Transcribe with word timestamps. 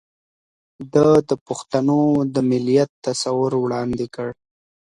ده 0.93 1.07
د 1.29 1.31
پښتنو 1.47 1.99
د 2.33 2.35
مليت 2.49 2.89
تصور 3.05 3.51
وړاندې 3.63 4.05
کړ 4.15 4.29